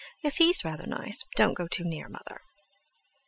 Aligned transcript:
"Yes, 0.23 0.37
he's 0.37 0.65
rather 0.65 0.87
nice! 0.87 1.23
Don't 1.35 1.53
go 1.53 1.67
too 1.67 1.83
near, 1.83 2.09
mother." 2.09 2.41